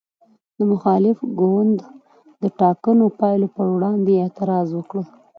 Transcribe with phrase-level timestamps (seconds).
[0.57, 1.77] د مخالف ګوند
[2.41, 4.95] د ټاکنو پایلو پر وړاندې اعتراض وکړ.